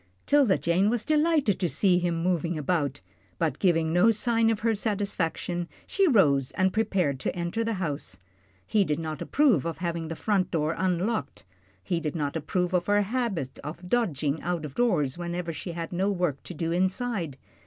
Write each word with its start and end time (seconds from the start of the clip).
'Tilda 0.25 0.57
Jane 0.57 0.89
was 0.89 1.05
delighted 1.05 1.59
to 1.59 1.69
see 1.69 1.99
him 1.99 2.23
moving 2.23 2.57
about, 2.57 3.01
but, 3.37 3.59
giving 3.59 3.93
no 3.93 4.09
sign 4.09 4.49
of 4.49 4.61
her 4.61 4.73
satisfaction, 4.73 5.67
she 5.85 6.07
rose 6.07 6.49
and 6.53 6.73
prepared 6.73 7.19
to 7.19 7.35
enter 7.35 7.63
the 7.63 7.75
house. 7.75 8.17
He 8.65 8.83
did 8.83 8.97
not 8.97 9.21
approve 9.21 9.63
of 9.63 9.77
having 9.77 10.07
the 10.07 10.15
front 10.15 10.49
door 10.49 10.73
unlocked, 10.75 11.43
he 11.83 11.99
did 11.99 12.15
not 12.15 12.35
approve 12.35 12.73
of 12.73 12.87
her 12.87 13.03
habit 13.03 13.59
of 13.63 13.87
dodging 13.89 14.41
out 14.41 14.65
of 14.65 14.73
doors 14.73 15.19
whenever 15.19 15.53
she 15.53 15.73
had 15.73 15.93
no 15.93 16.09
work 16.09 16.41
to 16.45 16.55
do 16.55 16.71
inside. 16.71 17.37